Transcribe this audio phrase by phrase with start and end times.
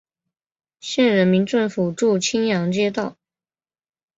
[0.79, 3.17] 县人民政府驻青阳街道。